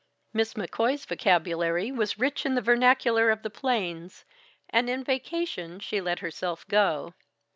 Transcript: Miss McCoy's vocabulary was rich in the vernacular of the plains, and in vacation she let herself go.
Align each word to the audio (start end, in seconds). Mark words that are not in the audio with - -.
Miss 0.33 0.55
McCoy's 0.55 1.05
vocabulary 1.05 1.91
was 1.91 2.17
rich 2.17 2.43
in 2.43 2.55
the 2.55 2.61
vernacular 2.61 3.29
of 3.29 3.43
the 3.43 3.51
plains, 3.51 4.25
and 4.67 4.89
in 4.89 5.03
vacation 5.03 5.79
she 5.79 6.01
let 6.01 6.21
herself 6.21 6.67
go. 6.67 7.13